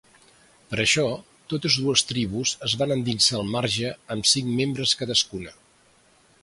Per 0.69 0.77
això, 0.83 1.03
totes 1.53 1.77
dues 1.81 2.03
tribus 2.13 2.55
es 2.69 2.75
van 2.81 2.95
endinsar 2.97 3.37
al 3.41 3.53
marge 3.57 3.93
amb 4.17 4.31
cinc 4.35 4.53
membres 4.63 4.97
cadascuna. 5.03 5.57